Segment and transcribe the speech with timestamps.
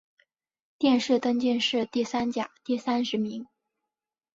[0.79, 3.45] 殿试登进士第三甲第三十名。